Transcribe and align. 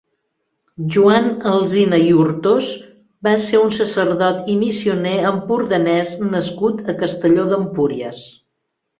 Joan 0.93 1.25
Alsina 1.49 1.97
i 2.05 2.07
Hurtós 2.19 2.69
va 3.27 3.33
ser 3.47 3.59
un 3.65 3.69
sacerdot 3.75 4.49
i 4.53 4.55
missioner 4.61 5.11
empordanès 5.33 6.15
nascut 6.31 6.81
a 6.95 6.97
Castelló 7.03 7.45
d'Empúries. 7.53 8.23